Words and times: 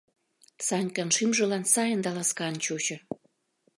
Санькан 0.67 1.09
шӱмжылан 1.15 1.63
сайын 1.73 1.99
да 2.05 2.11
ласкан 2.15 2.53
чучо. 2.63 2.97